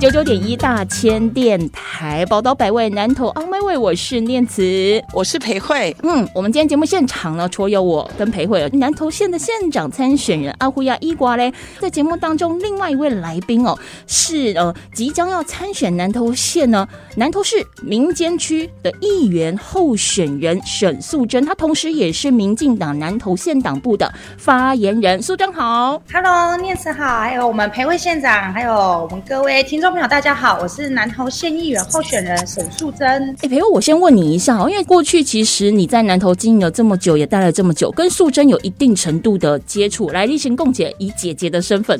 [0.00, 5.02] 九九点一大千电台宝岛百位南投 On My Way，我是念慈。
[5.12, 16.86] 我是裴慧，嗯，我们今天节目现场呢，除了有我跟裴慧，南投县的县长参选人阿胡亚伊瓜嘞，在节目当中，另外一位来宾哦，是呃即将要参选南投县呢
[17.16, 25.20] 南投市民间区的议员候选人沈素贞，她同时也是民进党南投县党部的发言人。
[25.20, 33.34] 素贞好，Hello，念慈好，还有我们裴慧县长，还有我们各位听众朋友，大家好，我是南投县议员候选人沈素贞。
[33.40, 40.10] 哎，朋友，我先问你一下，因为过去其实你在南投经营了这么久，也待了这么久，跟素贞有一定程度的接触。
[40.10, 41.98] 来，例行共姐以姐姐的身份，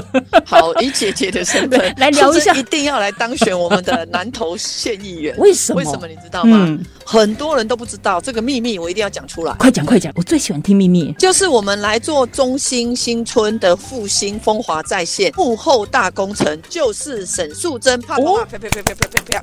[0.44, 5.36] 好，以姐姐的身份来聊一下一定要来当选我们的南投县议员。
[5.38, 5.78] 为什么？
[5.78, 6.66] 为什么你知道吗？
[6.68, 9.52] 嗯很多人都不知道这个秘密，我一定要讲出来。
[9.54, 11.12] 快讲快讲，我最喜欢听秘密。
[11.18, 19.42] 就是我们来做中兴新村的复兴风华再现幕后大工程，就是沈素贞，啪啪啪啪啪啪啪啪。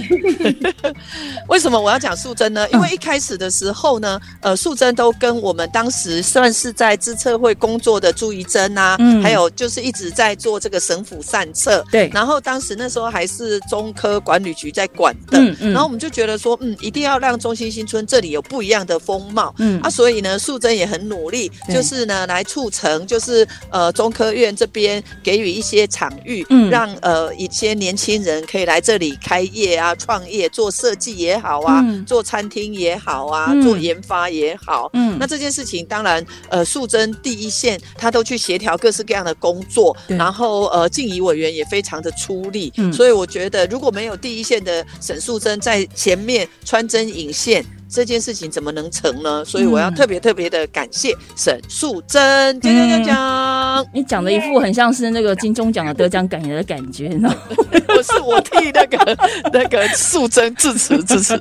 [1.48, 2.66] 为什么我要讲素贞呢？
[2.70, 12.08] 因为一开始的时候呢，呃，素贞都跟我们当时算是在资策会工作的朱怡珍啊，嗯还有就是一直在做这个省府善策，对。
[12.14, 15.72] 然后当时那时候还是中科管理局在管的，嗯嗯。
[15.72, 19.78] 然后我们就觉得说，嗯，一定要让中心新村这里有不一样的风貌，嗯。
[19.82, 21.74] 啊，所以呢，素贞也很努力，对。
[21.74, 26.70] 就是呢来促成，就是呃中科院这边给予一些场域，嗯。
[26.70, 32.02] 让呃一些年轻人可以来这里开业啊、创业、做设计也好啊，嗯。
[32.06, 33.60] 做餐厅也好啊，嗯。
[33.62, 35.18] 做研发也好，嗯。
[35.20, 47.64] 那这件事情当然，呃，素贞第一线他都去协调各式各样的工作，然后呃，静怡委员也非常的出力，嗯所以我觉得如果没有第一线的沈素贞在前面穿针引线。
[47.90, 49.44] 这件事情怎么能成呢？
[49.44, 57.36] 所以我要嗯特别特别的感谢沈素贞，讲讲讲讲，你讲的一副很像是那个金钟奖的得奖感言的感觉，你知道吗？
[57.96, 59.18] 我是我替那个
[59.52, 61.36] 那个素贞致辞致辞。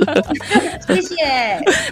[0.90, 1.16] 谢谢。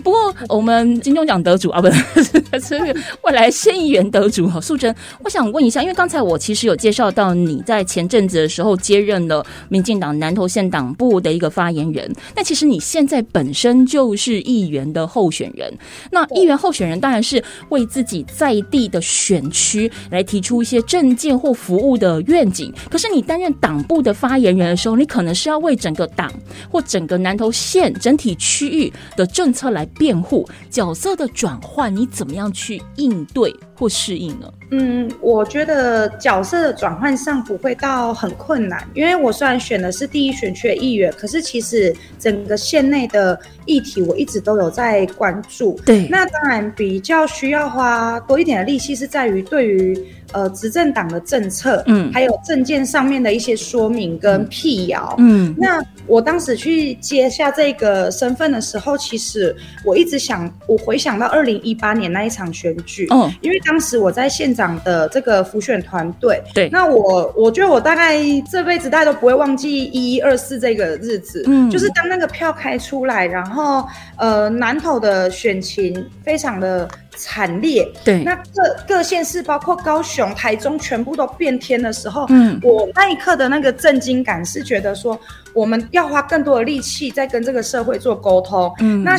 [0.03, 4.93] 不过我们金钟奖得主啊，不是是是未来县议员得主哈，素贞，
[5.23, 15.71] 我想问一下，因为刚才我其实有介绍到你在前阵子的时候接任了民进党南投县党部的一个发言人，那其实你现在本身就是议员的候选人。
[16.11, 22.73] 那议员候选人当然是为自己在地的选区来提出一些政见或服务的愿景。
[22.89, 26.31] 可是你担任党部的发言人的时候，你可能是要为整个党
[26.71, 34.49] 或整个南投县整体区域的政策来辩护，角色的转换，你怎么样去应对或适应呢？
[34.71, 45.79] 嗯，我觉得角色的转换上不会到很困难，因为我虽然选的是第一选区的议员，可是其实整个县内的议题我一直都有在关注。
[45.85, 46.07] 对。
[46.09, 49.97] 那当然比较需要花多一点的力气是在于对于
[50.33, 52.11] 呃执政党的政策，嗯。
[52.11, 55.15] 还有政见上面的一些说明跟辟谣。
[55.17, 55.55] 嗯。
[55.57, 66.67] 那我当时去接下这个身份的时候，其实我一直想，我回想到二零一八年那一场选举，哦，因为当时我在县长的这个辅选团队，对。
[66.69, 68.17] 那我我觉得我大概
[68.51, 71.69] 这辈子大家都不会忘记一一二四这个日子，嗯。
[71.69, 73.87] 就是当那个票开出来，然后
[74.17, 85.19] 呃南投的选情非常的惨烈，对，那各各县市包括高雄、台中全部都变天的时候，嗯我那一刻的那个震惊感是觉得说，
[85.53, 88.73] 我们要花更多的力气在跟这个社会做沟通。
[88.79, 89.03] 嗯。
[89.03, 89.15] 那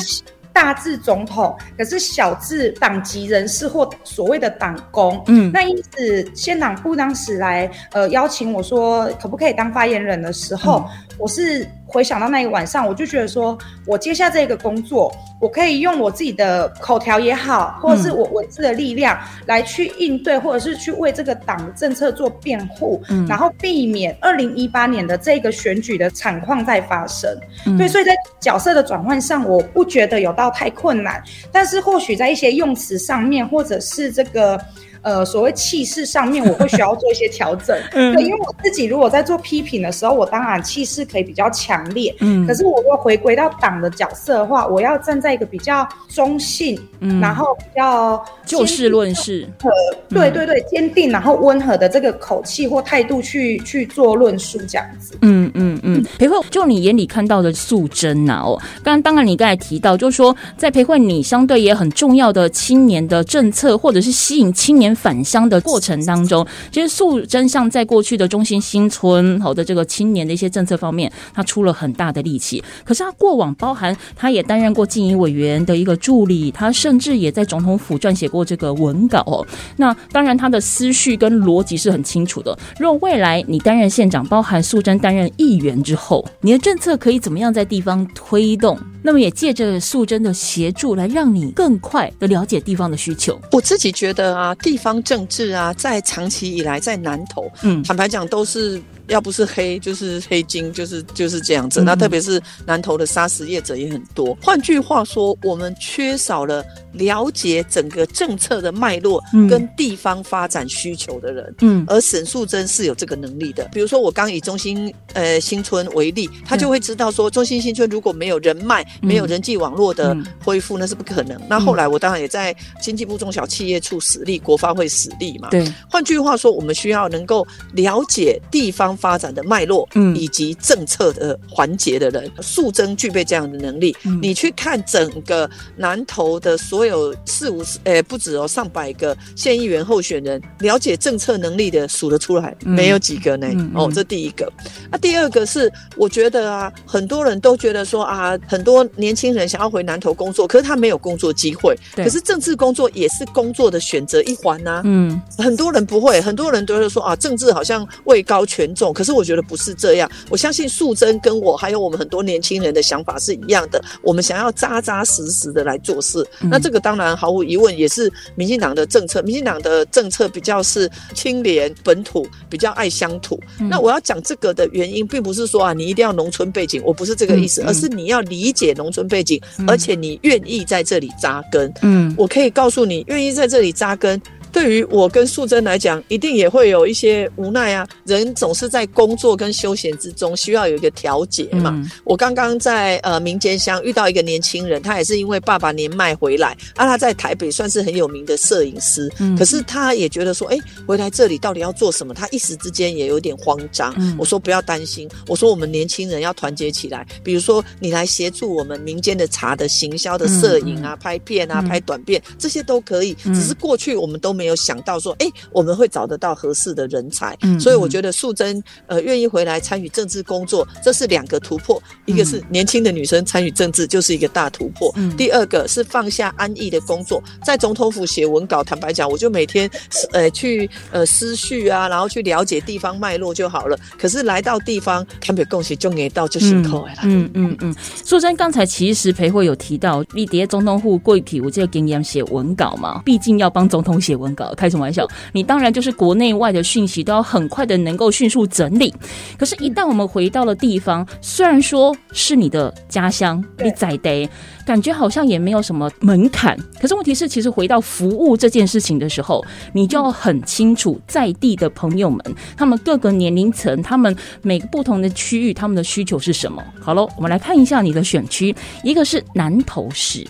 [0.58, 5.52] 大至总统，可是小至党籍人士或所谓的党工，嗯。
[5.52, 27.28] 那因此县党部当时来呃邀请我说可不可以当发言人的时候，嗯我是回想到那一晚上，我就觉得说我接下这个工作，我可以用我自己的口条也好，或者是我文字的力量来去应对，或者是去为这个党的政策做辩护，嗯然后避免二零一八年的这个选举的惨况再发生。
[27.66, 34.60] 嗯对，所以在角色的转换上，我不觉得有到太困难，但是或许在一些用词上面，或者是这个
[35.02, 37.76] 呃所谓气势上面，我会需要做一些调整。
[37.92, 49.70] 嗯对，因为我自己如果在做批评的时候，我当然气势可以比较强烈，嗯可是我如果回归到党的角色的话，我要站在一个比较中性，嗯然后比较就事论事，和，
[50.08, 55.16] 对对对，坚定然后温和的这个口气或态度去去做论述，这样子。
[55.22, 72.62] 嗯嗯嗯，裴慧，就你眼里看到的素贞呐、哦，刚刚当然你刚才提到，就是说在培慧你相对也很重要的青年的政策，或者是吸引青年返乡的过程当中，其实素贞像在过去的中心新村好的这个青年的一些政策方面，他出了很大的力气。
[72.84, 79.46] 可是他过往包含他也担任过经营委员的一个助理，他甚至也在总统府撰写过这个文稿哦。
[79.76, 82.58] 那当然，他的思绪跟逻辑是很清楚的。
[82.78, 88.78] 若未来你担任县长，包含素贞担任议员之后，你的政策可以怎么样在地方推动？
[89.02, 93.38] 那么也借着素贞的协助，来让你更快的了解地方的需求。
[93.52, 98.80] 我自己觉得啊，地方政治啊，在长期以来在南投，嗯坦白讲都是。
[99.08, 101.80] 要不是黑，就是黑金，就是就是这样子。
[101.82, 104.36] 嗯那特别是南投的砂石业者也很多。
[104.42, 111.54] 换句话说，我们缺少了了解整个政策的脉络嗯跟地方发展需求的人。
[111.60, 113.68] 嗯而沈素贞是有这个能力的。
[113.72, 121.40] 比如说，我刚以中心呃新村为例，他就会知道说，中心新村如果没有人脉、没有人际网络的嗯恢复，那是不可能。
[121.48, 125.48] 那后来我当然也在经济部中小企业处实力，国发会实力嘛。
[125.50, 133.96] 对，换句话说，我们需要能够了解地方发展的脉络，嗯以及政策的环节的人，素贞具备这样的能力。
[134.04, 143.46] 嗯你去看整个南投的所有四五十，呃，不止哦，上百个县议员候选人，了解政策能力的数得出来，嗯没有几个呢。
[143.50, 144.50] 嗯哦嗯，这第一个。
[144.90, 151.76] 那、第二个是，我觉得啊，很多人都觉得说啊，很多年轻人想要回南投工作，可是他没有工作机会。
[151.94, 160.10] 可是政治工作也是工作的选择一环呐、嗯很多人不会，很多人都会说啊，政治好像位高权重，可是我觉得不是这样。
[160.28, 166.26] 我相信素贞跟我还有我们很多年轻人的想法是一样的，我们想要扎扎实实的来做事。
[166.40, 173.38] 嗯那这个当然毫无疑问也是民进党的政策，民进党的政策比较是清廉本土，比较爱乡土。
[173.60, 181.72] 嗯那我要讲这个的原因，并不是说啊你一定要农村背景，我不是这个意思，而是你要理解农村背景，而且你愿意在这里扎根。
[181.82, 184.20] 嗯我可以告诉你，愿意在这里扎根。
[184.58, 187.86] 对于我跟素贞来讲，一定也会有一些无奈啊。
[188.04, 191.70] 人总是在工作跟休闲之中，需要有一个调节嘛。
[191.72, 200.58] 嗯我刚刚在呃民间乡遇到一个年轻人，他也是因为爸爸年迈回来，啊，他在台北算是很有名的摄影师，嗯可是他也觉得说，哎，
[200.88, 202.12] 回来这里到底要做什么？
[202.12, 203.94] 他一时之间也有点慌张。
[203.96, 213.16] 嗯我说不要担心，我说我们年轻人要团结起来，比如说你来协助我们民间的茶的行销的摄影啊、拍片啊、嗯拍短片，这些都可以。
[213.24, 217.36] 嗯只是过去我们都没有想到说，哎，我们会找得到合适的人才。
[217.42, 228.62] 嗯所以我觉得素贞呃愿意回来参与政治工作，这是两个突破，一个是年轻的女生参与政治就是一个大突破，嗯第二个是放下安逸的工作，在总统府写文稿。
[228.64, 229.70] 坦白讲，我就每天
[230.12, 233.78] 呃去呃思绪啊，然后去了解地方脉络就好了。
[233.98, 237.00] 可是来到地方，台北共识就给到就辛苦了啦。
[237.04, 237.74] 嗯嗯嗯，
[238.04, 245.06] 素贞刚才其实裴慧有提到，立蝶总统府贵体，我这个经验写文稿嘛，毕竟要帮总统写文稿，开什么玩笑？
[245.32, 248.94] 你当然就是国内外的讯息都要很快的能够迅速整理。
[249.38, 254.28] 可是，一旦我们回到了地方，虽然说是你的家乡，你在地，
[254.66, 256.56] 感觉好像也没有什么门槛。
[256.80, 262.20] 可是问题是，其实回到服务这件事情的时候，你就要很清楚在地的朋友们，
[262.56, 266.62] 他们各个年龄层，他们每个不同的区域，他们的需求是什么。
[266.80, 270.26] 好了，我们来看一下你的选区，一个是南投市，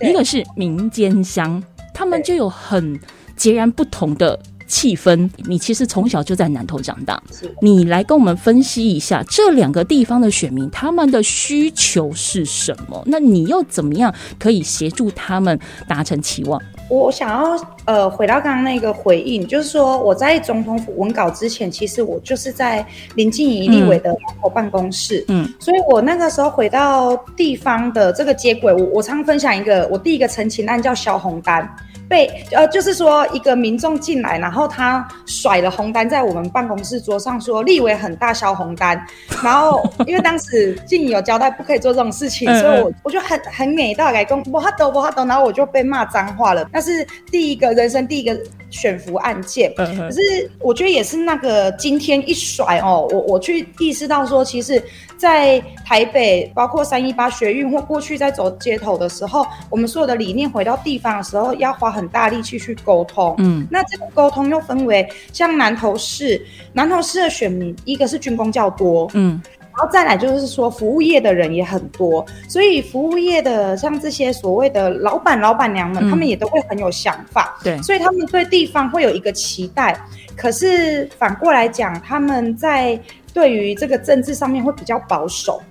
[0.00, 1.62] 一个是民间乡，
[1.94, 2.98] 他们就有很
[3.36, 4.38] 截然不同的。
[4.68, 13.00] 气氛，你其实从小就在南投长大，是你来跟我们分析一下这两个地方的选民他们的需求是什么？
[13.06, 16.60] 那你又怎么样可以协助他们达成期望？
[16.88, 31.72] 我想要呃回到刚刚那个回应，就是说我在总统府文稿之前，其实我就是在林静怡立委的南投办公室，嗯所以我那个时候回到地方的这个接轨，我我常分享一个，我第一个陈情案叫小红单。
[32.08, 39.00] 被呃，就是说一个民众进来，然后他甩了红单在我们办公室桌上，说立委很大销红单，
[39.42, 46.68] 然后因为当时静怡有交代不可以做这种事情， 嗯所以我我就很很美到改工不哈抖不哈抖，然后我就被骂脏话了。
[46.72, 48.38] 那是第一个人生第一个
[48.76, 49.72] 选服案件。
[49.78, 50.20] 嗯可是
[50.60, 54.82] 我觉得也是那个今天一甩哦，我我去意识到说，其实，
[55.16, 63.34] 在台北包括三一八学运或过去在走街头的时候，我们所有的理念回到地方的时候，要花很大力气去沟通。
[63.38, 66.40] 嗯那这个沟通又分为像南投市，
[66.72, 69.40] 南投市的选民，一个是军工较多，嗯
[69.76, 79.94] 然后再来就是说服务业的人也很多，所以服务业的像这些所谓的老板、老板娘们，嗯他们也都会很有想法，对所以他们对地方会有一个期待。
[80.34, 82.98] 可是反过来讲，他们在
[83.34, 85.62] 对于这个政治上面会比较保守。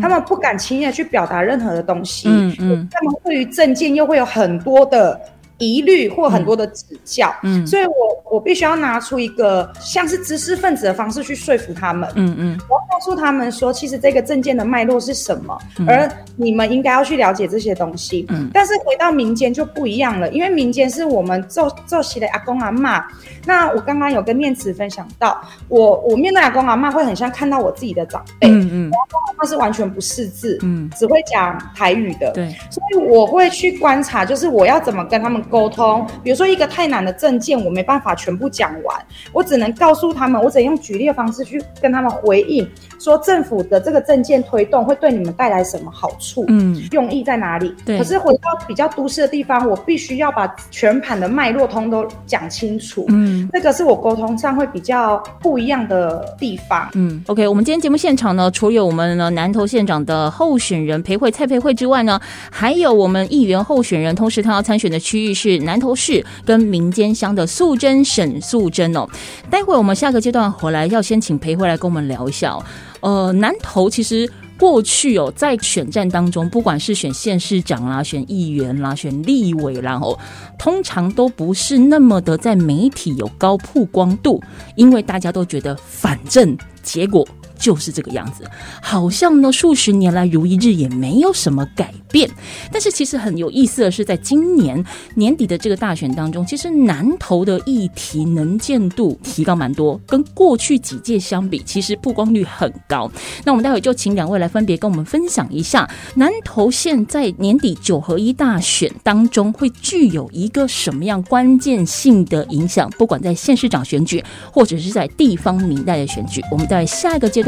[0.00, 5.20] 他们不敢轻易的去表达任何的东西，嗯嗯他们对于政见又会有很多的
[5.58, 12.60] 疑虑或很多的指教，嗯所以我我必须要拿出一个像是知识分子的方式去说服他们，嗯嗯。
[12.68, 15.88] 我要告诉他们说，其实这个证件的脉络是什么，嗯。
[15.88, 18.24] 而你们应该要去了解这些东西。
[18.28, 18.50] 嗯。
[18.54, 23.04] 但是回到民间就不一样了，因为民间是我们做做习的阿公阿妈。
[23.44, 28.92] 那我刚刚有跟念慈分享到，我我面对阿公阿妈会很像看到我自己的长辈，嗯嗯。
[29.40, 32.32] 他是完全不识字，嗯，只会讲台语的。
[32.32, 36.06] 对，所以我会去观察，就是我要怎么跟他们沟通。
[36.22, 38.96] 比如说一个太难的证件，我没办法全部讲完，
[39.32, 46.44] 我只能告诉他们，我只能用举例的方式去跟他们回应，说政府的这个证件推动会对你们带来什么好处。
[46.48, 47.74] 嗯用意在哪里？
[47.84, 53.04] 对可是回到比较都市的地方，我必须要把全盘的脉络通都讲清楚。
[53.08, 53.48] 嗯。
[53.52, 56.88] 这个是我沟通上会比较不一样的地方。
[56.94, 69.06] 嗯，OK，我们今天节目现场呢，除了我们呢南投县长的候选人裴慧蔡培慧之外呢，还有我们议员候选人，同时他要参选的区域是南投市跟民间乡的素贞沈素贞哦。
[69.48, 72.64] 待会我们下个阶段回来，要先请裴慧来跟我们聊一下哦。
[73.00, 74.28] 呃，南投其实。
[74.58, 80.18] 过去哦，在选战当中，不管是选县市长啦、选议员啦、选立委啦，哦，
[80.58, 84.42] 通常都不是那么的在媒体有高曝光度，
[84.74, 87.24] 因为大家都觉得反正结果
[87.58, 88.44] 就是这个样子，
[88.80, 92.28] 好像呢数十年来如一日也没有什么改变。
[92.72, 94.82] 但是其实很有意思的是，在今年
[95.14, 103.10] 年底的这个大选当中，其实南投的议题能见度提高蛮多，跟过去几届相比，其实曝光率很高。
[103.44, 116.42] 那我们待会就请两位来分别跟我们分享一下，南投县在年底九合一大选当中会具有一个什么样关键性的影响，不管在县市长选举，或者是在地方民代的选举。
[116.50, 117.47] 我们在下一个阶段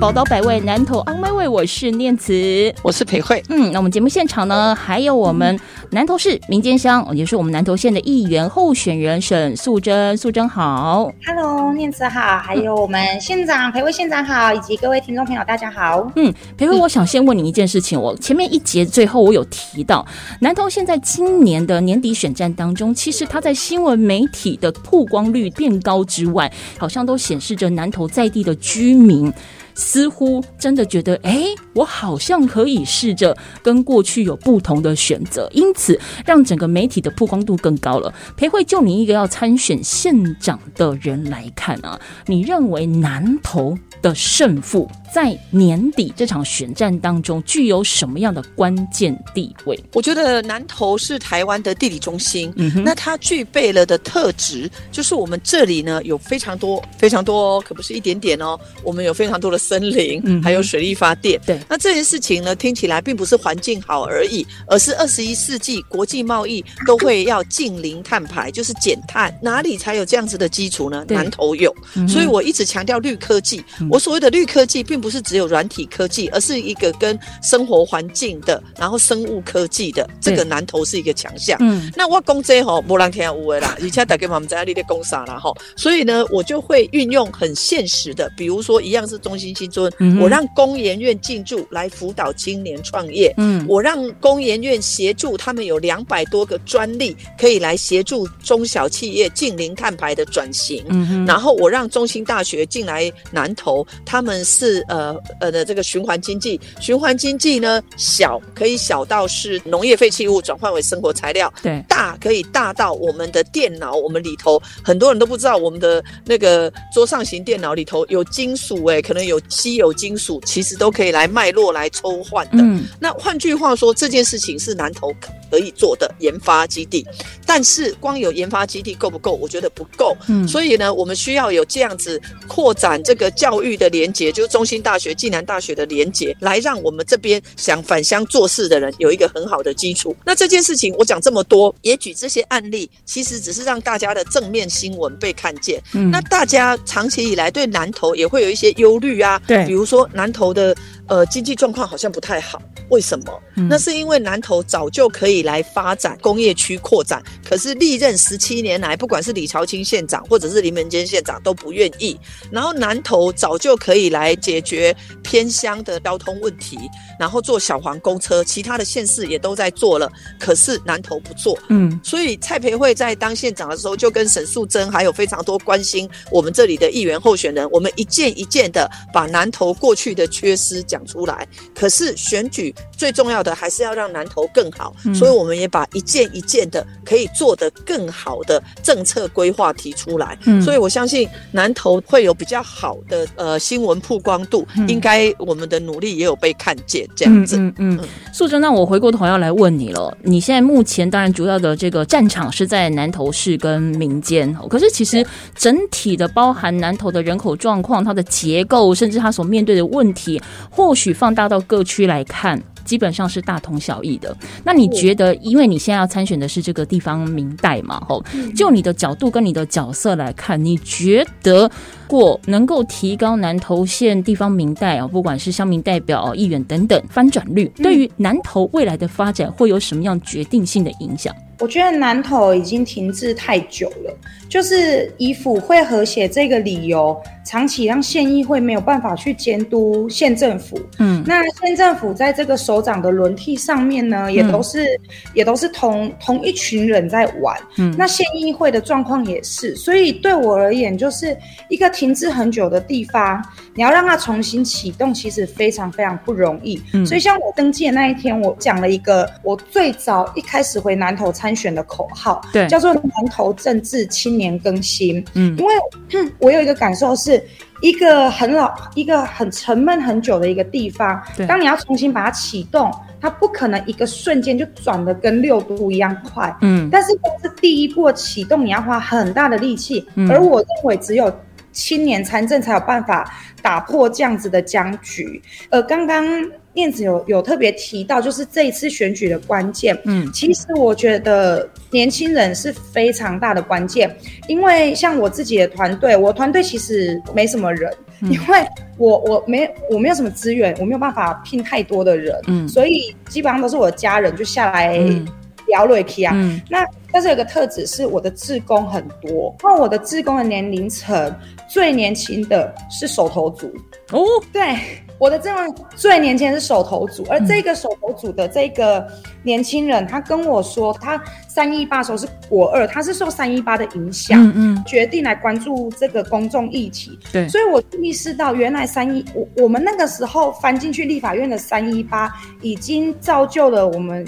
[0.00, 2.72] 宝岛百味，南投 on my way，我是念慈。
[2.82, 5.58] 我是裴慧，嗯，那我们节目现场呢，还有我们
[5.90, 11.10] 南投市民间乡，也是我们南投县的议员候选人沈素贞，素贞好。
[11.26, 16.08] Hello，念慈好，还有我们县长裴慧县长好，以及各位听众朋友大家好。
[16.14, 18.00] 嗯，裴慧，我想先问你一件事情。
[18.00, 20.06] 我前面一节最后我有提到，
[20.40, 29.32] 南投现在今年的年底选战当中，其实它在新闻媒体的曝光率变高之外，好像都显示着南投在地的居民。
[29.78, 38.12] 似乎真的觉得，哎，我好像可以试着跟过去有不同的选择，因此让整个媒体的曝光度更高了。
[38.36, 49.78] 裴慧，就你一个要参选县长的人来看啊，你认为南投的胜负在年底这场选战当中具有什么样的关键地位？
[49.92, 61.38] 我觉得南投是台湾的地理中心，嗯哼那它具备了的特质，就是我们这里呢有非常多非常多哦，可不是一点点哦，我们有非常多的森林，嗯哼还有水力发电。
[61.44, 71.04] 对那这件事情呢，听起来并不是环境好而已，而是二十一世纪国际贸易都会要近零碳排，就是减碳，哪里才有这样子的基础呢？
[71.06, 73.62] 对南投有，嗯所以我一直强调绿科技。
[73.80, 81.58] 嗯我所谓的绿科技，并不是只有软体科技，而是一个跟生活环境的，然后生物科技的，这个对南投是一个强项。
[81.60, 93.34] 嗯那我讲这吼，无人听有的啦，而且大家嘛不知道你在讲啥啦吼，所以呢，我就会运用很现实的，比如说一样是中心新村，嗯我让工研院进驻来辅导青年创业。
[93.36, 100.84] 嗯我让工研院协助他们有两百多个专利，可以来协助中小企业近零碳排的转型。
[100.88, 122.58] 嗯哼，然后我让中兴大学进来南投，他们是呃呃的这个循环经济，循环经济呢小可以小到是农业废弃物转换为生活材料，对，大可以大到我们的电脑，我们里头很多人都不知道，我们的那个桌上型电脑里头有金属、欸，可能有稀有金属，其实都可以来脉络来抽换的。
[122.62, 125.14] 嗯那换句话说，这件事情是南投
[125.50, 127.06] 可以做的研发基地，
[127.46, 129.32] 但是光有研发基地够不够？
[129.32, 130.16] 我觉得不够。
[130.28, 140.14] 嗯，所以呢，我们需要有这样子扩展这个教育的连结，就是中兴大学、暨南大学的连结，来让我们这边想返乡做事的人有一个很好的基础。
[140.24, 145.82] 那这件事情我讲这么多，也举这些案例，其实只是让大家的正面新闻被看见。
[145.94, 150.72] 嗯那大家长期以来对南投也会有一些忧虑啊，对比如说南投的
[151.08, 153.42] 呃经济状况好像不太好，为什么？
[153.56, 162.16] 嗯那是因为南投早就可以来发展工业区扩展，可是历任十七年来，不管是李朝清县长或者是林文坚县长都不愿意。
[162.52, 166.78] 然后南投早就可以来解决偏乡的交通问题，
[167.18, 170.08] 然后做小黄公车，其他的县市也都在做了，
[170.38, 171.58] 可是南投不做。
[171.68, 181.46] 嗯所以蔡培慧在当县长的时候，就跟沈素贞还有非常多关心我们这里的议员候选人，我们一件一件的把南投过去的缺失讲出来。
[181.74, 190.38] 可是选举最重要的还是要让南投更好，嗯所以我们也把一件一件的可以做得更好的政策规划提出来。
[190.44, 197.56] 嗯所以我相信南投会有比较好的呃新闻曝光度，嗯应该我们的努力也有被看见这样子。
[197.78, 197.98] 嗯
[198.32, 200.16] 素贞，那我回过头要来问你了。
[200.22, 210.38] 你现在目前当然主要的这个战场是在南投市跟民间，哦可是其实整体的包含南投的人口状况、它的结构，甚至他所面对的问题，
[210.68, 212.62] 或许放大到各区来看。
[212.84, 214.34] 基本上是大同小异的。
[214.64, 218.24] 那你觉得，因为你现在要参选的是这个地方明代嘛，吼，
[218.56, 221.70] 就你的角度跟你的角色来看，你觉得
[222.06, 231.34] 过能够提高南投县地方明代啊，不管是乡民代表、议员等等翻转率，对于南投未来的发展会有什么样决定性的影响？
[231.58, 234.16] 我觉得南投已经停滞太久了，
[234.48, 240.78] 就是以府会和谐这个理由，长期让县议会没有办法去监督县政府。
[240.98, 244.86] 嗯那县政府在这个首长的轮替上面呢，也都是、
[245.34, 247.56] 也都是同同一群人在玩。
[247.76, 251.36] 嗯那县议会的状况也是，所以对我而言，就是
[251.68, 256.80] 一个停滞很久的地方，你要让它重新启动，其实非常非常不容易。
[256.92, 265.24] 嗯所以像我登记的那一天，我讲了一个我最早一开始回南投参选的口号，对叫做“南投政治青年更新”。
[265.34, 265.74] 嗯因为、
[266.14, 267.42] 嗯我有一个感受是。
[267.80, 276.52] 一个很老、一个很沉闷很久的一个地方对，当你要重新把它启动，它不可能一个瞬间就转的跟六度一样快。
[276.60, 281.32] 嗯但是光是第一步启动，你要花很大的力气，嗯而我认为只有
[281.78, 285.40] 青年参政才有办法打破这样子的僵局。
[285.70, 286.26] 呃，刚刚
[286.74, 289.96] 燕子有有特别提到，就是这一次选举的关键。
[290.04, 294.12] 嗯其实我觉得年轻人是非常大的关键，
[294.48, 305.26] 因为像我自己的团队，我团队其实没什么人，嗯因为我我没我没有什么资源，我没有办法聘太多的人，嗯所以基本上都是我的家人就下来嗯
[305.68, 306.32] 聊了一啊。
[306.34, 311.34] 嗯那但是有个特质是我的志工很多，那我的志工的年龄层
[311.68, 313.72] 最年轻的是手头族，
[314.12, 314.76] 哦对，
[315.18, 319.06] 我的这种最年轻的是手头族，而这个手头族的这个
[319.42, 327.18] 年轻人，他跟我说，他三一八时候是国二，他是受三一八的影响，嗯嗯决定来关注这个公众议题。
[327.32, 334.26] 对所以我意识到，原来三一我我们那个时候翻进去立法院的三一八，已经造就了我们。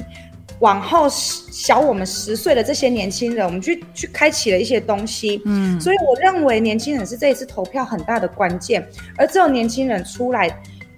[0.60, 5.80] 往后小我们十岁的这些年轻人，我们去去开启了一些东西，嗯。
[5.80, 10.48] 所以我认为年轻人是这一次投票很大的关键，而只有年轻人出来，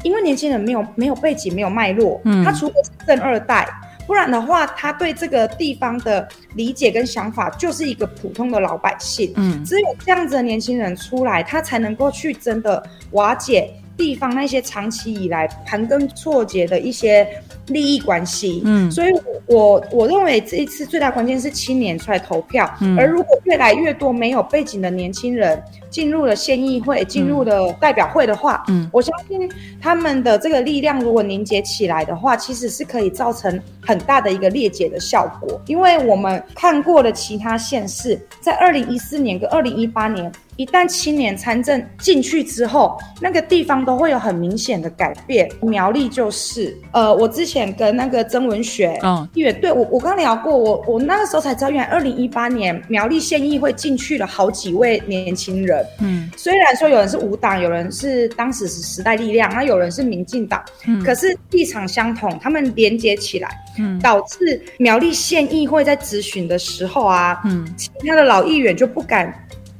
[0.03, 2.45] 因为年轻人没有没有背景，没有脉络，嗯。
[2.45, 3.69] 他除非是正二代，
[4.05, 9.33] 不然的话，他对这个地方的理解跟想法就是一个普通的老百姓。
[9.37, 9.65] 嗯。
[9.65, 13.73] 只有这样子的年轻人出来，他才能够去真的瓦解
[14.03, 17.25] 地方那些长期以来盘根错节的一些
[17.69, 18.61] 利益关系。
[18.65, 18.91] 嗯。
[18.91, 19.13] 所以
[19.47, 22.99] 我我认为这一次最大关键是青年出来投票，嗯。
[22.99, 28.91] 而如果越来越多没有背景的年轻人进入了县议会、进入了代表会的话，嗯。
[28.93, 29.49] 我相信
[29.81, 35.61] 他们的这个力量如果凝结起来的话，其实是可以造成很大的一个裂解的效果。
[35.67, 45.49] 因为我们看过了其他县市，在二零一四年跟二零一八年一旦青年参政进去之后，那个地方都会有很明显的改变。
[45.63, 55.85] 苗栗就是，呃，我之前跟那个曾文学哦议员，对我我刚聊过，我我那个时候才知道，原来二零一八年苗栗县议会进去了好几位年轻人。
[56.01, 56.31] 嗯。
[56.37, 61.03] 虽然说有人是无党，有人是当时是时代力量，那有人是民进党，嗯。
[61.03, 63.99] 可是立场相同，他们连接起来，嗯。
[64.01, 67.67] 导致苗栗县议会在咨询的时候啊，嗯。
[67.77, 69.33] 其他的老议员就不敢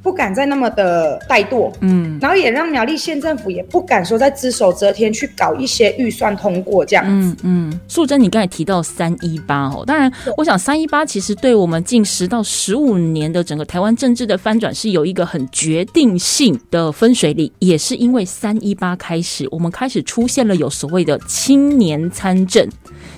[0.03, 7.05] 不敢再那么的怠惰，嗯然后也让苗栗县政府也不敢说再只手遮天去搞一些预算通过这样。
[7.07, 22.67] 嗯嗯，素贞，你刚才提到三一八哦，当然，我想三一八其实对我们近十到十五年的整个台湾政治的翻转是有一个很决定性的分水岭，也是因为三一八开始，我们开始出现了有所谓的青年参政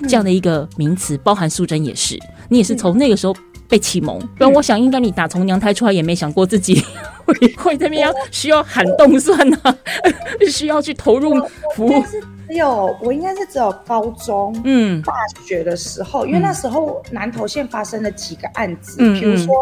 [0.02, 2.16] 这样的一个名词，包含素贞也是，
[2.48, 3.34] 你也是从那个时候。
[3.68, 6.82] 被启蒙，不然我想应该你打从娘胎出来也没想过自己
[7.24, 9.76] 会 会这边要需要喊动算啊，
[10.50, 11.34] 需要去投入
[11.74, 12.04] 服务。
[12.48, 15.02] 只有我应该是只有高中、嗯。
[15.02, 15.12] 大
[15.44, 19.52] 学的时候，因为那时候南投县发生了几个案子，嗯比如说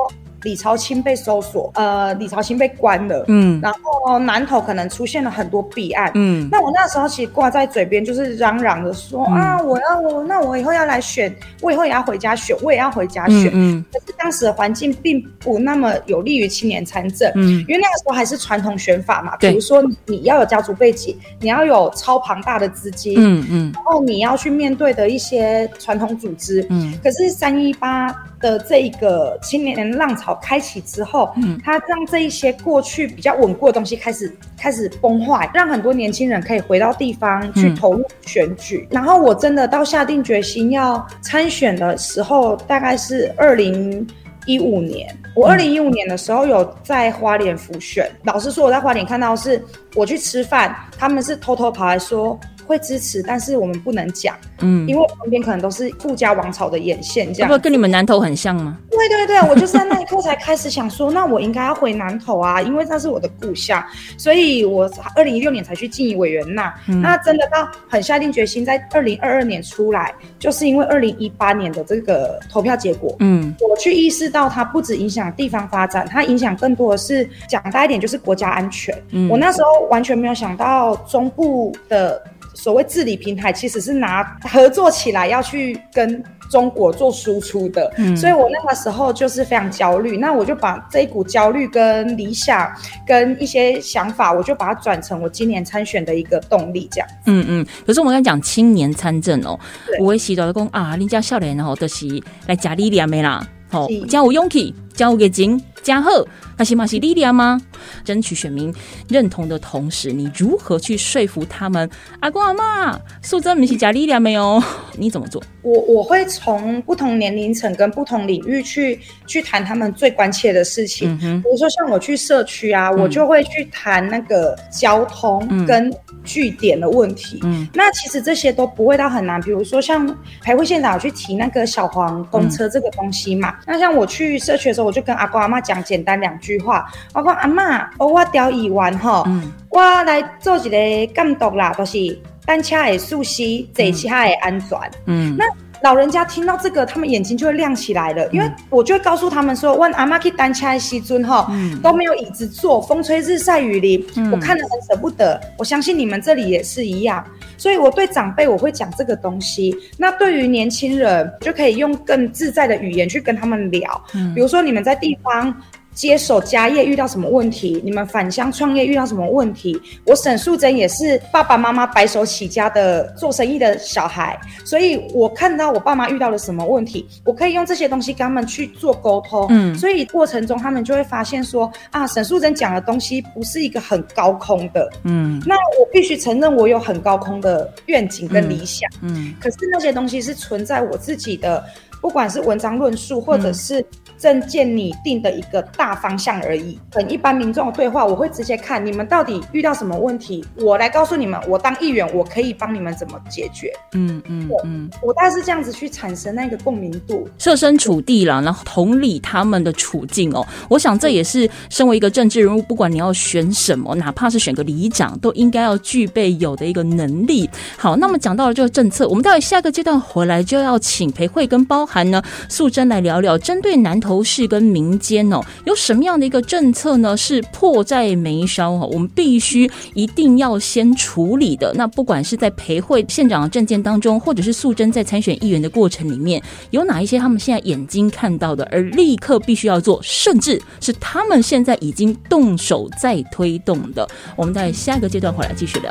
[0.45, 3.61] 李朝清被搜索，呃，李朝清被关了，嗯。
[3.61, 6.13] 然后南投可能出现了很多弊案。
[6.15, 6.49] 嗯。
[6.53, 9.35] 那我那时候其实挂在嘴边就是嚷嚷着说、嗯。
[9.35, 13.51] 啊，我要我那我以后要来选，我以后也要回家选，我也要回家选。
[13.53, 17.65] 嗯可是当时的环境并不那么有利于青年参政，嗯。
[17.67, 23.73] 因为那个时候还是传统选法嘛，比如说你你要有家族背景，你要有超庞大的资金，嗯嗯。
[23.75, 26.67] 然后你要去面对的一些传统组织。
[26.69, 26.93] 嗯。
[27.03, 38.87] 可是三一八的这一个青年浪潮开启之后，嗯它让这一些过去比较稳固的东西开始开始崩坏，让很多年轻人可以回到地方去嗯投入选举。
[38.91, 44.07] 然后我真的到下定决心要参选的时候，大概是二零。
[44.47, 48.07] 一五年，我二零一五年的时候有在花莲辅选。
[48.25, 57.63] 老实说，我在花莲看到是我去吃饭，他们是偷偷跑来说会支持，但是我们不能讲，嗯，因为旁边可能都是富家王朝的眼线这样这不。
[57.63, 58.79] 跟你们南投很像吗？
[58.91, 63.83] 对对对，我就是在那一刻才开始想说， 那我应该要回南投啊，因为那是我的故乡，
[64.19, 66.75] 所以我二零一六年才去进议委员那。
[66.89, 78.97] 嗯那真的到很下定决心，在二零二二年出来，就是因为二零一八年的这个投票结果，嗯我去意识到它不止影响地方发展，它影响更多的是讲大一点就是国家安全。
[79.11, 82.23] 嗯我那时候完全没有想到中部的
[82.55, 90.17] 所谓治理平台其实是拿合作起来要去跟中国做输出的，嗯所以我那个时候就是非常焦虑。
[90.17, 92.71] 那我就把这一股焦虑跟理想
[93.07, 97.09] 跟一些想法，我就把它转成我今年参选的一个动力，这样。
[97.27, 97.67] 嗯嗯。
[97.87, 102.07] 可是我们刚才讲青年参政哦对，我会洗到讲啊，人家少年哦，就是
[102.47, 106.11] 来假力量没啦，哦是，加有勇气，加有热情，加好，
[106.57, 107.61] 那起码是力量吗？
[108.05, 108.73] 争取选民
[109.09, 111.89] 认同的同时，你如何去说服他们？
[112.21, 114.63] 阿公阿妈，素贞不是假力量没有？
[114.97, 115.43] 你怎么做？
[115.63, 121.19] 我我会从不同年龄层跟不同领域去去谈他们最关切的事情。
[121.23, 125.91] 嗯，比如说像我去社区啊，我就会去谈那个交通嗯跟
[126.25, 127.39] 据点的问题。
[127.45, 130.07] 嗯那其实这些都不会到很难，比如说像
[130.43, 133.55] 排会县长有去提那个小黄公车这个东西嘛。
[133.67, 143.43] 那像我去社区的时候，我就跟阿公阿妈讲简单两句话，我讲阿妈，哦，我调议员吼，嗯我来做一个监督啦，就是单车的舒适，
[143.75, 144.79] 坐车的安全。
[145.07, 145.45] 嗯那
[145.85, 155.39] 老人家听到这个，他们眼睛就会亮起来了，因为我就会告诉他们说，问阿妈去单车的西尊哈，嗯都没有椅子坐，风吹日晒雨淋，嗯我看得很舍不得。
[155.59, 157.23] 我相信你们这里也是一样，
[157.59, 159.77] 所以我对长辈我会讲这个东西。
[159.99, 165.55] 那对于年轻人，就可以用更自在的语言去跟他们聊，嗯比如说你们在地方。
[165.95, 167.81] 接手家业遇到什么问题？
[167.85, 169.81] 你们返乡创业遇到什么问题？
[170.05, 179.47] 我沈素贞也是爸爸妈妈白手起家的做生意的小孩，所以我看到我爸妈遇到了什么问题，我可以用这些东西跟他们去做沟通。
[179.51, 184.91] 嗯所以过程中他们就会发现说啊，沈素贞讲的东西不是一个很高空的。
[185.05, 188.91] 嗯那我必须承认，我有很高空的愿景跟理想。
[189.03, 191.65] 嗯可是那些东西是存在我自己的，
[192.01, 193.85] 不管是文章论述或者是
[194.25, 196.79] 政见拟定的一个大方向而已。
[196.91, 203.71] 跟一般民众的对话，我会直接看你们到底遇到什么问题，我来告诉你们，我当议员，我可以帮你们怎么解决。
[203.93, 207.29] 嗯嗯嗯，我大概是这样子去产生那个共鸣度。
[207.37, 210.43] 设身处地了，然后同理他们的处境哦。
[210.71, 217.51] 我想这也是身为一个政治人物，不管你要选什么，哪怕是选个里长，都应该要具备有的一个能力。
[217.77, 227.17] 好，那么讲到了这个政策，我们到底下个阶段回来就要请裴慧跟包含呢素贞来聊聊针对南投楼市跟民间哦，有什么样的一个政策呢？
[227.17, 231.73] 是迫在眉梢哈，我们必须一定要先处理的。
[231.75, 244.09] 那不管是在培会县长的证件当中，或者是素贞在参选议员的过程里面，有哪一些他们现在眼睛看到的，而立刻必须要做，甚至是他们现在已经动手在推动的？
[244.37, 245.91] 我们在下一个阶段回来继续聊。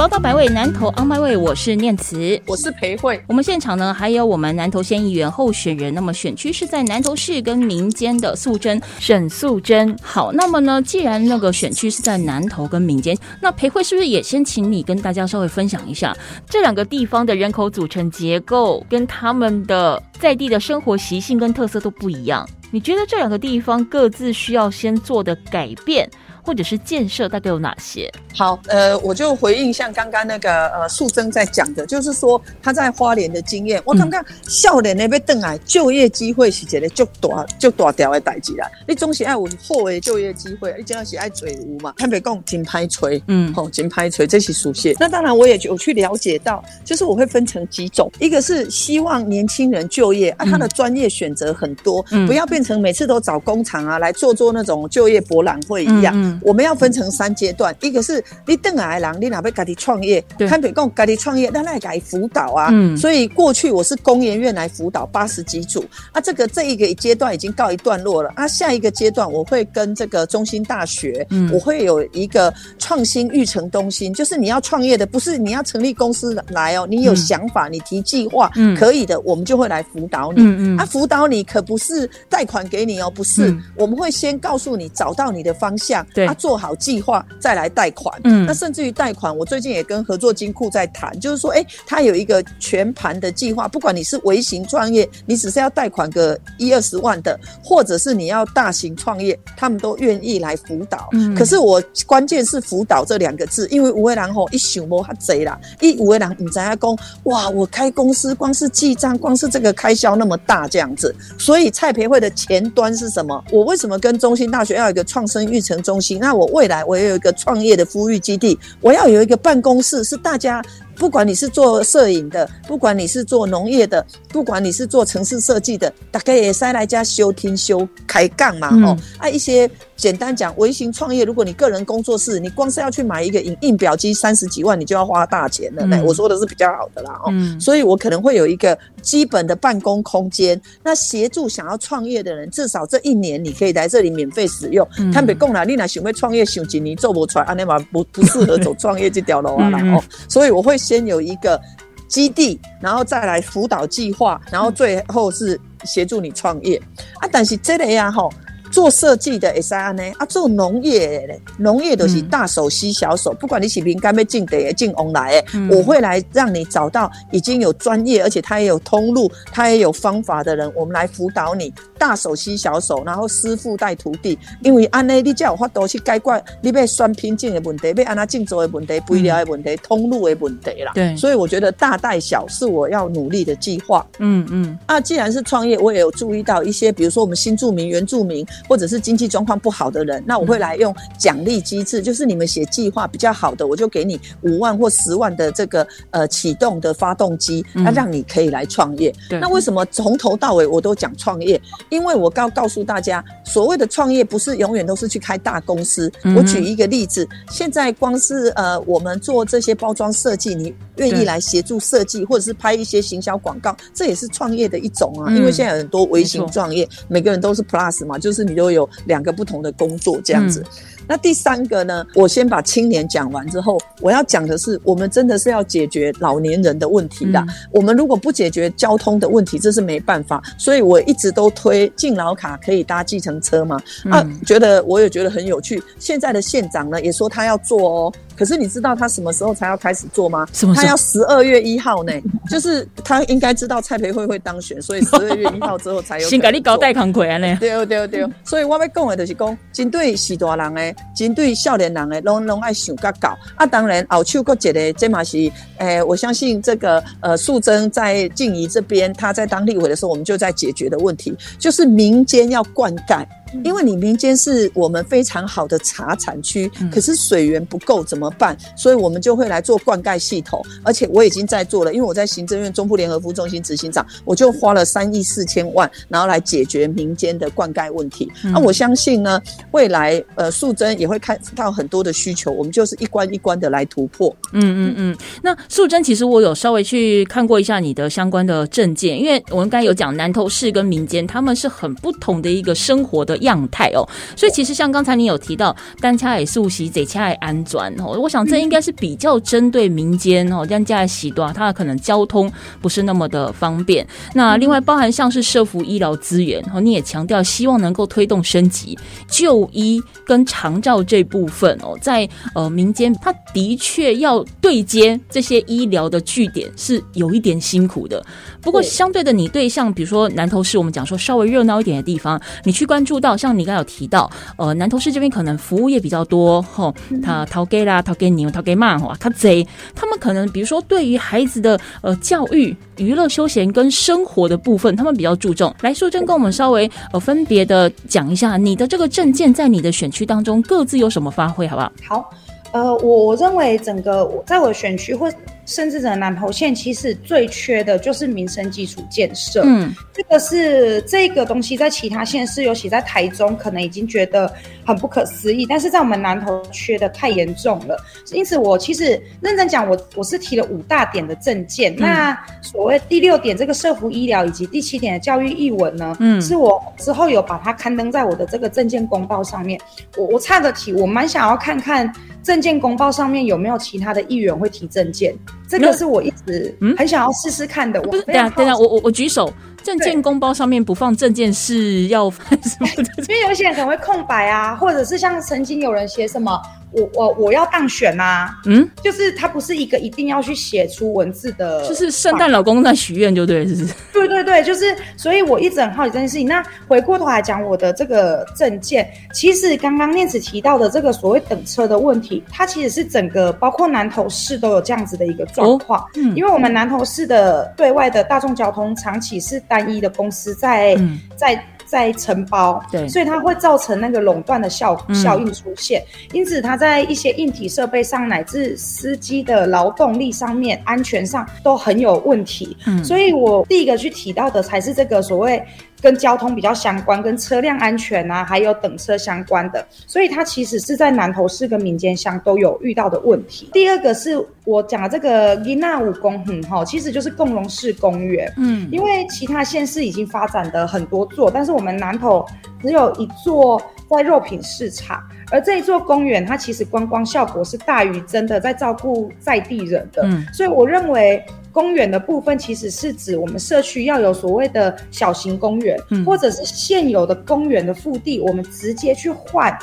[0.00, 2.40] 宝岛百味南投 On My Way，我是念慈。
[2.46, 9.94] 我是裴慧，我们现场呢还有我们南投县议员候选人，那么选区是在南投市跟民间的素贞沈素贞。
[10.00, 16.16] 好，那么呢，既然那个选区是在南投跟民间，那裴慧是不是也先请你跟大家稍微分享一下
[16.48, 22.48] 这两个地方的人口组成结构跟他们的在地的生活习性跟特色都不一样？
[22.72, 26.08] 你觉得这两个地方各自需要先做的改变
[26.42, 28.10] 或者是建设大概有哪些？
[28.34, 38.70] 好，呃，我就回应像刚刚那个呃素贞在讲的，就是说他在花莲的经验，我刚刚笑脸那边邓来就业机会是一个就大就大条的代志啦。
[38.86, 41.94] 你总是爱有好的就业机会，你真的是爱嘴无嘛？
[41.96, 44.94] 坦白讲，金拍锤，嗯哦，金拍锤，这是属性。
[44.98, 56.14] 那当然，我也有去了解到，就是我会分成几种，一个是希望年轻人就业啊，他的专业选择很多，嗯不要变成每次都找工厂啊来做做那种就业博览会一样。
[56.14, 60.48] 嗯嗯我们要分成三阶段，一个是你邓来的人，你哪要家己创业，对。
[60.48, 62.68] 坦白讲，家己创业，那来给辅导啊。
[62.72, 62.96] 嗯。
[62.96, 71.50] 所以过去我是工研院来辅导八十几组，啊，这个这一个阶段已经告一段落了，啊，下一个阶段我会跟这个中心大学，嗯。
[71.52, 78.76] 我会有一个创新育成中心，就是你要创业的，不是你要成立公司来哦，你有嗯想法，你提计划，嗯。
[78.76, 80.42] 可以的，我们就会来辅导你。
[80.42, 80.78] 嗯嗯。
[80.78, 83.62] 啊，辅导你可不是贷款给你哦，不是，嗯。
[83.76, 88.20] 我们会先告诉你找到你的方向，对啊，做好计划再来贷款。
[88.24, 101.08] 嗯那甚至于贷款，我最近也跟合作金库在谈，就是说，哎，他有一个全盘的计划，不管你是微型创业，你只是要贷款个一二十万的，或者是你要大型创业，他们都愿意来辅导。
[101.12, 113.44] 嗯可是我关键是辅导这两个字，因为吴为郎吼一想摸他贼啦，一吴为人唔知影讲，哇，我开公司光是记账，光是这个开销那么大这样子，所以蔡培慧的前端是什么？
[113.52, 116.09] 我为什么跟中心大学要有一个创生育成中心？
[116.18, 120.62] 那我未来我也有一个创业的孵育基地，我要有一个办公室，是大家。
[121.00, 135.86] 不管你是做摄影的，不管你是做农业的，不管你是做城市设计的，大概也塞来家修听修开杠嘛，嗯哦，啊一些简单讲微型创业，如果你个人工作室，你光是要去买一个影印表机三十几万，你就要花大钱了。
[135.86, 144.86] 嗯那、我说的是比较好的啦，哦，嗯所以我可能会有一个基本的办公空间，那协助想要创业的人，至少这一年你可以来这里免费使用。
[144.98, 150.04] 嗯坦白讲啦，你若想要创业，想几年做不出来，安尼嘛不不适合走创业这条路啊啦 嗯嗯哦。
[150.28, 151.60] 所以我会先有一个
[152.08, 156.76] 基地，然后再来辅导计划，然后最后是协助你创业
[157.20, 157.28] 啊。
[157.30, 158.28] 但是这个呀吼。
[158.70, 160.10] 做设计的会使安尼。
[160.18, 165.70] 啊，做农业的咧，农业都是大手吸小手，不管你是民间要进地的进翁来的，嗯。
[165.70, 180.92] 我会来让你找到已经有专业，而且他也有通路，他也有方法的人，我们来辅导你，大手吸小手，然后师傅带徒弟，因为安尼你才有法度去解决你要选品种的问题，要安那竞争的问题，肥料的问题，通路的问题啦。
[180.94, 181.16] 对。
[181.16, 184.06] 所以我觉得大带小是我要努力的计划。
[184.18, 184.78] 嗯嗯。
[184.86, 199.12] 啊，既然是创业，我也有注意到一些，比如说我们新住民、原住民，或者是经济状况不好的人，那我会来用奖励机制，就是你们写计划比较好的，我就给你五万或十万的这个呃启动的发动机，嗯那让你可以来创业。
[199.30, 201.60] 那为什么从头到尾我都讲创业？
[201.88, 206.10] 因为我告告诉大家，所谓的创业不是永远都是去开大公司。
[206.24, 215.26] 嗯我举一个例子，现在光是呃我们做这些包装设计，你愿意来协助设计，或者是拍一些行销广告，这也是创业的一种啊。
[215.28, 220.60] 嗯因为现在有很多微型创业，每个人都是 Plus 嘛，就是你都有两个不同的工作这样子。
[220.60, 220.72] 嗯
[221.10, 227.40] 那第三个呢，我先把青年讲完之后，我要讲的是，我们真的是要解决老年人的问题的。
[227.40, 230.40] 嗯我们如果不解决交通的问题，这是没办法。
[230.56, 233.74] 所以我一直都推敬老卡可以搭计程车嘛。
[234.08, 235.82] 啊嗯，觉得我也觉得很有趣。
[235.98, 240.46] 现在的县长呢也说他要做哦，可是你知道他什么时候才要开始做吗？
[240.52, 242.12] 什么他要十二月一号呢，
[242.50, 246.28] 就是他应该知道蔡培慧会当选，所以 十二月一号之后才有。
[246.28, 247.56] 先给你搞带扛魁啊呢。
[247.60, 253.36] 对对对，所以我要讲的就是讲，针对是大人的，针对少年人的，拢拢爱想甲搞。
[253.56, 263.24] 啊，当然后手搁一个，这嘛是，诶、我相信这个呃，素贞在静怡这边，他在当立委的时候，我们就在解决的问题，就是民间要灌溉。
[263.64, 268.56] 因为你民间是我们非常好的茶产区，可是水源不够怎么办？
[268.76, 278.30] 所以我们就会来做灌溉系统，而且我已经在做了，因为我在行政院中部联合服务中心执行长，我就花了三亿四千万，然后来解决民间的灌溉问题。
[278.42, 279.40] 那、我相信呢，
[279.72, 284.34] 未来呃素贞也会看到很多的需求，我们就是一关一关的来突破。
[284.52, 302.50] 嗯嗯嗯，那素贞，其实我有稍微去看过一下你的相关的证件，因为我们刚才有讲南投市跟民间，他们是很不同的一个生活的样态哦，所以其实像刚才你有提到单掐也素习，贼掐也安转哦，我想这应该是比较针对民间哦，单家的喜多，它可能交通
[302.80, 304.06] 不是那么的方便。
[304.34, 308.98] 那另外包含像是社福医疗资源哦，你也强调希望能够推动升级
[309.28, 318.24] 就医跟长照这部分哦，在呃民间，它的确要对接这些医疗的据点是有一点辛苦的。
[318.60, 335.74] 不过相对的，你对像比如说南投市，我们讲说稍微热闹一点的地方，你去关注到，像你刚才有提到，呃，南投市这边可能服务业比较多，吼，他陶给啦，陶给牛，陶给嘛，哇，他贼，他们可能比如说对于孩子的呃教育、娱乐、休闲跟生活的部分，他们比较注重。
[335.80, 341.92] 来，淑珍跟我们稍微呃分别的讲一下，你的这个证件在你的选区当中各自有什么发挥，好不好？
[342.06, 342.30] 好，
[342.72, 345.30] 呃，我我认为整个我在我的选区或
[345.66, 349.62] 甚至整个南投县，其实最缺的就是民生基础建设。
[349.64, 354.52] 嗯这个是这个东西在其他县市，尤其在台中，可能已经觉得
[354.90, 357.96] 很不可思议，但是在我们南投缺的太严重了。
[358.32, 361.94] 因此，我其实认真讲，我我是提了五大点的证件。
[361.96, 369.80] 那所谓第六点这个社福医疗以及第七点的教育译文呢，嗯是我之后有把它刊登在我的这个证件公报上面。
[370.16, 375.34] 我我差个题，我蛮想要看看证件公报上面有没有其他的议员会提证件，
[375.70, 378.00] 这个是我一直嗯很想要试试看的。
[378.02, 379.52] 我不是，等下等下，我我我举手，
[379.82, 383.22] 证件公包上面不放证件是要放什么 的？
[383.28, 386.60] 因为有些人可能会空白啊，或者是像曾经有人写什么
[386.92, 393.94] 我我我要当选啊，嗯，就是他不是一个一定要去写出文字的，就是圣诞老公在许愿就对了，是不是？
[394.12, 396.46] 对对对，就是，所以我一直很好奇这件事情。
[396.46, 406.04] 那回过头来讲我的这个证件，其实刚刚念慈提到的这个所谓等车的问题，它其实是整个包括南投市都有这样子的一个状况。
[406.16, 416.00] 嗯因为我们南投市的对外的大众交通长期是单一的公司在、嗯在在承包，对所以它会造成那个垄断的效嗯效应出现。
[416.32, 422.76] 因此，它在一些硬体设备上，乃至司机的劳动力上面、安全上都很有问题。
[422.86, 425.60] 嗯所以我第一个去提到的才是这个所谓
[426.00, 429.86] 跟交通比较相关、跟车辆安全啊，还有等车相关的。
[430.06, 433.68] 所以它其实是在南投市跟民间乡都有遇到的问题。
[433.72, 438.52] 第二个是我讲的这个伊纳五公哼哈，其实就是共荣市公园。
[438.56, 442.44] 嗯因为其他县市已经发展的很多座，但是我们南投
[442.82, 451.44] 只有一座在肉品市场，而这一座公园它其实观光效果是大于真的在照顾在地人的，嗯所以我认为。
[451.72, 456.24] 公园的部分其实是指我们社区要有所谓的小型公园，嗯。
[456.24, 459.76] 或者是现有的公园的腹地，我们直接去换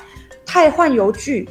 [0.45, 1.47] 汰换油具，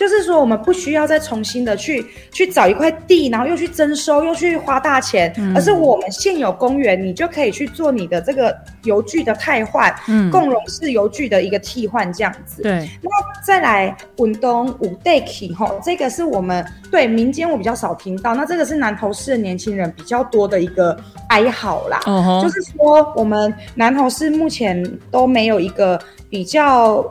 [0.00, 12.62] 就是说，我们不需要再重新的去去找一块地，然后又去征收，又去花大钱，嗯而是我们现有公园，你就可以去做你的这个油具的汰换，嗯共融式油具的一个替换，这样子。
[12.62, 13.10] 对，那
[13.44, 22.00] 再来运动五 day key 吼，这个是我们对民间我比较少听到，那这个是南投市的年轻人比较多的一个哀嚎啦。
[22.42, 27.04] 就是说，我们南投市目前都没有一个比较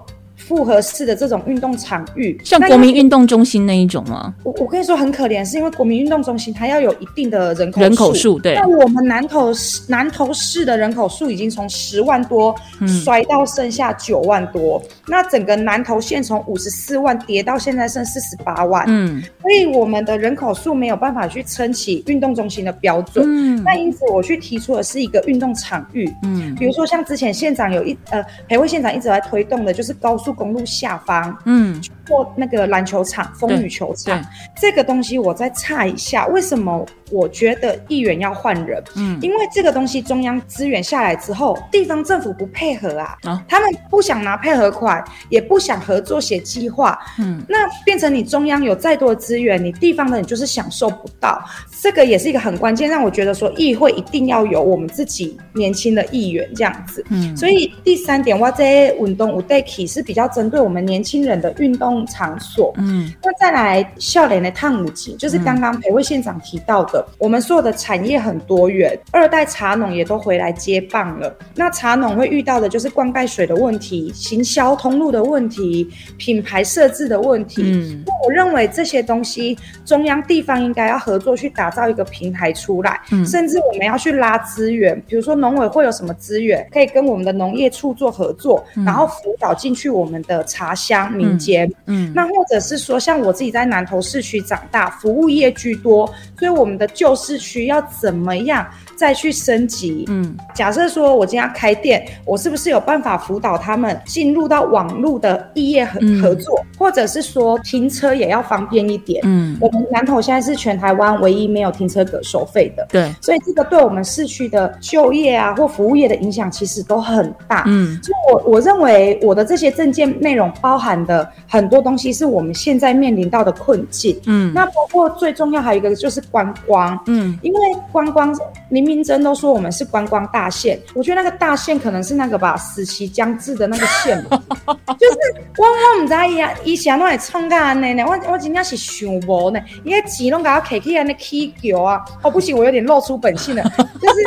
[0.50, 4.34] 复合式的这种运动场域，像国民运动中心那一种吗？
[4.44, 8.56] 我我跟你说很可怜，是因为国民运动中心它要有一定的人口人口数对。
[8.56, 12.88] 那我们南投市南投市的人口数已经从十万多嗯。
[12.88, 19.22] 摔到剩下九万多，那整个南投县从五十四万跌到现在剩四十八万，嗯。
[19.42, 23.24] 所以我们的人口数没有办法去撑起运动中心的标准。
[23.28, 23.64] 嗯。
[23.64, 26.56] 那因此我去提出的是一个运动场域，嗯。
[26.56, 31.80] 比如说像之前县长有一呃裴慧县长一直在推动的，就是高速公路下方嗯。
[32.10, 34.22] 过那个篮球场、风雨球场，
[34.60, 38.84] 这个东西我再差一下，为什么我觉得议员要换人？
[38.98, 43.16] 嗯，因为这个东西中央资源下来之后，地方政府不配合啊，
[43.48, 51.42] 他们不想拿配合款，也不想合作写计划，嗯，那变成你中央有再多的资源，你地方的你就是享受不到，
[51.82, 96.06] 这个也是一个很关键，让我觉得说议会一定要有我们自己年轻的议员这样子，嗯，所以第三点，我在运动五代 k 是比较针对我们年轻人的运动场所，嗯，那再来笑脸的烫母鸡，就是刚刚裴慧县长提到的，我们所有的产业很多元，二代茶农也都回来接棒了，那茶农会遇到的就是灌溉水的问题、行销通路的问题、品牌设置的问题，嗯，那我认为这些东西中央地方应该要合作去打造一个平台出来，嗯，甚至我们要去拉资源，比如说农委会有什么资源可以跟我们的农业处做合作，然后辅导进去我们的茶乡民间，嗯，那或者是说像我自己在南头市区长大，服务业居多，
[96.38, 98.66] 所以我们的旧市区要怎么样？
[99.00, 109.22] 再去升级，嗯，假设说我今天要开店，我是不是有办法辅导他们进入到网络的异业合合作，或者是说停车也要方便一点？
[109.24, 127.60] 嗯，我们南投现在是全台湾唯一没有停车格收费的，对，所以这个对我们市区的就业啊或服务业的影响其实都很大，嗯，所以我我认为我的这些证件内容包含的很多东西是我们现在面临到的困境，嗯，那包括最重要还有一个就是观光，嗯，因为
[127.94, 128.38] 观光
[128.68, 128.89] 你。
[128.90, 134.20] 民真都说我们是观光大县，我觉得那个大县可能是那个吧，死期将至的那个县，
[135.00, 135.18] 就是
[135.58, 143.64] 我我唔知伊啊，以前拢会创干安尼呢，我我真正是想无呢，伊个钱拢甲我摕去安尼起桥啊，哦不行，我有点露出本性了，
[144.02, 144.24] 就是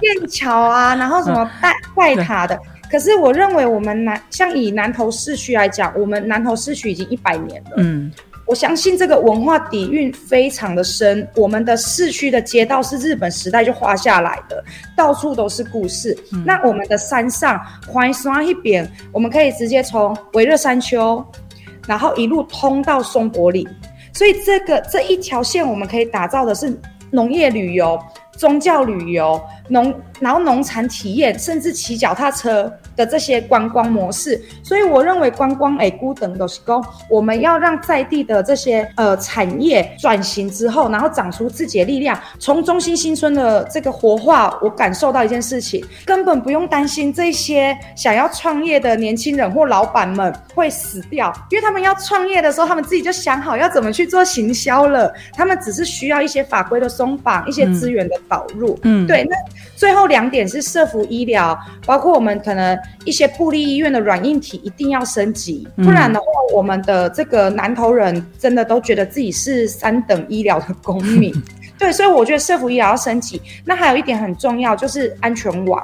[0.00, 2.58] 建桥啊，然后什么带带塔的，
[2.90, 8.10] 可是我认为我们南像以南投市区来讲，我们南投市区已经一百年了，嗯。
[8.46, 11.26] 我相信这个文化底蕴非常的深。
[11.34, 14.64] 我们的市区的街道是日本时代就画下来的，
[14.96, 16.16] 到处都是故事。
[16.44, 21.24] 那我们的山上环山一边，我们可以直接从维热山丘，
[21.88, 23.68] 然后一路通到松柏岭。
[24.14, 26.72] 所以这个这一条线，我们可以打造的是
[27.10, 28.00] 农业旅游、
[28.38, 32.72] 宗教旅游、农然后农产体验，甚至骑脚踏车。
[32.96, 36.82] 的这些观光模式，所以我认为观光诶，孤等都是高。
[37.10, 42.18] 我们要让在地的这些呃产业转型之后，然后长出自己的力量。
[42.38, 55.12] 从中心新村的这个活化，我感受到一件事情，根本不用担心这些想要创业的年轻人或老板们会死掉，因为他们要创业的时候，他们自己就想好要怎么去做行销了。
[55.34, 58.78] 他们只是需要一些法规的松绑，一些资源的导入。
[58.82, 59.22] 嗯，对。
[59.24, 59.36] 那
[59.76, 62.78] 最后两点是社服医疗，包括我们可能。
[63.04, 71.32] 一些布立医院的软硬体一定要升级，不然的话，我们的这个南投人真的都觉得自己是三等医疗的公民。
[71.78, 73.40] 对，所以我觉得社福医疗要升级。
[73.62, 75.82] 那还有一点很重要，就是安全网。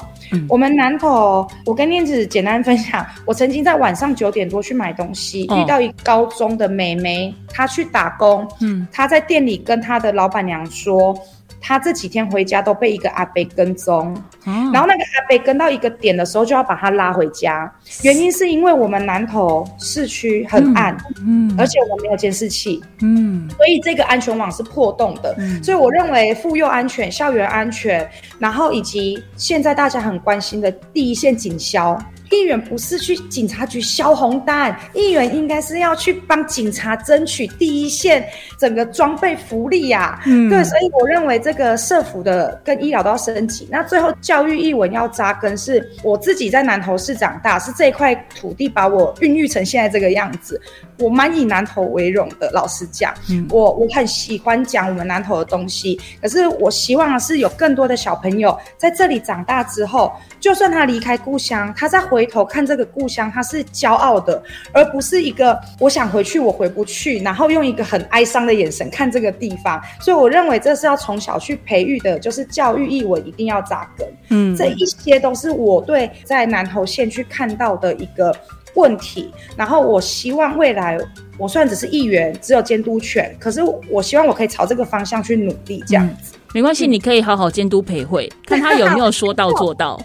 [0.48, 11.14] 我们南投，我跟念子简单分享，我曾经在晚上九点多去买东西，遇到一高中的美眉，她去打工，嗯，她在店里跟她的老板娘说。
[11.62, 14.12] 他这几天回家都被一个阿伯跟踪，
[14.44, 28.06] 然后那个阿伯跟到一个点的时候就要把他拉回家，原因是因为我们南投市区很暗，嗯，而且我们没有监视器，嗯，所以这个安全网是破洞的，所以我认为妇幼安全、校园安全，
[28.40, 31.96] 然后以及现在大家很关心的第一线警消。
[32.32, 38.26] 议员不是去警察局销红单，议员应该是要去帮警察争取第一线
[38.58, 40.18] 整个装备福利呀。
[40.26, 43.68] 嗯，对，所以我认为这个社福的跟医疗都要升级。
[43.70, 50.60] 那最后教育译文要扎根，是我自己在南投市长大，是这块土地把我孕育成现在这个样子。
[50.98, 53.12] 我蛮以南投为荣的，老实讲，
[53.50, 56.00] 我我很喜欢讲我们南投的东西。
[56.20, 64.42] 可是我希望是有更多的小朋友在这里长大之后，就算他离开故乡，他再回头看这个故乡，他是骄傲的，
[64.72, 69.80] 而不是一个我想回去我回不去，然后用一个很哀伤的眼神看这个地方。
[70.00, 74.06] 所以我认为这是要从小去培育的，就是教育意文一定要扎根。
[74.30, 78.34] 嗯，这一些都是我对在南投县去看到的一个。
[78.74, 80.98] 问题，然后我希望未来
[81.36, 83.60] 我虽然只是议员，只有监督权，可是
[83.90, 86.32] 我希望我可以朝这个方向去努力，这样子。
[86.54, 90.00] 没关系，你可以好好监督培慧， 看他有没有说到做到。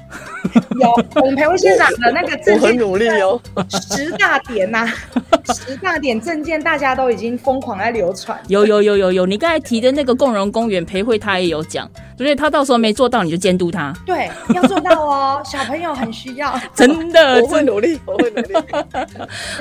[0.79, 3.39] 有我们培慧县长的那个 我证件很努力哦。
[3.69, 4.87] 十大点呐、
[5.53, 8.39] 十大点证件大家都已经疯狂在流传。
[8.47, 16.57] 有有有有有，你刚才提的那个共荣公园培慧，他也有讲，所以他到时候没做到，你就监督他，对，要做到哦，小朋友很需要。
[16.73, 18.53] 真的我会努力，我会努力。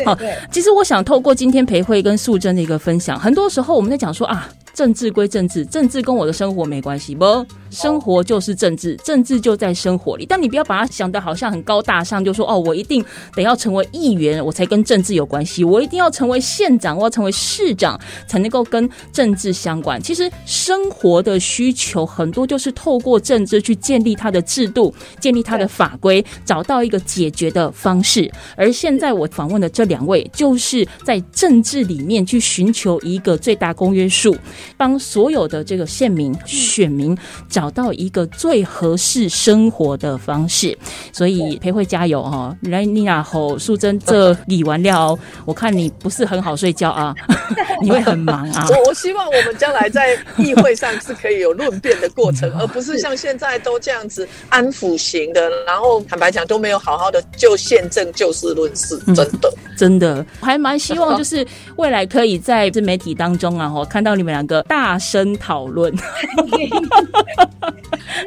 [0.05, 0.16] 好
[0.53, 7.24] 其实我想透过今天培慧跟素贞的一个分享，很多时候我们在讲说啊，政治归政治，政治跟我的生活没关系，不，
[7.70, 10.27] 生活就是政治，政治就在生活里。
[10.29, 13.03] 但你不要把它想的好像很高大上，就说哦，我一定
[13.35, 17.99] 得要成为议员，我才跟政治有关系；我一定要成为县长，我要成为市长，
[18.29, 19.99] 才能够跟政治相关。
[20.03, 28.31] 其实生活的需求很多就是透过政治去建立它的制度，建立它的法规，找到一个解决的方式。
[28.55, 34.37] 而现在我访问的这两位，就是在政治里面去寻求一个最大公约数，
[34.76, 37.16] 帮所有的这个县民、选民
[37.48, 40.76] 找到一个最合适生活的方式。
[41.12, 42.56] 所以培慧加油哦！
[42.62, 47.14] 来，妮娜吼素贞这理完料，我看你不是很好睡觉啊，
[47.82, 48.66] 你会很忙啊。
[48.70, 59.52] 我我希望我们将来在议会上是可以有论辩的过程，而不是像现在都这样子安抚型的，然后坦白讲都没有好好的就宪政就事论事，真的。
[59.76, 61.46] 真的，我还蛮希望就是
[61.76, 65.94] 未来可以在自媒体当中啊，哈，看到你们两个大声讨论。
[65.96, 66.04] 真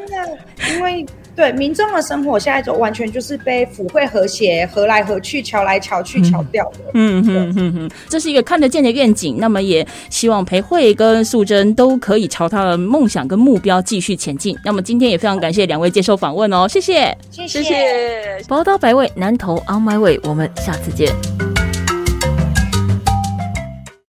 [0.07, 0.37] 的，
[0.73, 1.05] 因为
[1.35, 6.79] 对民众的生活现在就完全就是被府会和谐和来和去、瞧来瞧去、瞧掉的。
[6.93, 9.37] 嗯哼哼哼，这是一个看得见的愿景。
[9.39, 14.57] 那么也希望培慧跟素贞都可以朝他的梦想跟目标继续前进。
[14.65, 17.17] 那么今天也非常感谢两位接受访问哦，谢谢。
[17.31, 18.43] 谢谢谢。
[18.47, 21.48] 宝岛百味，南投 On My Way，我们下次见。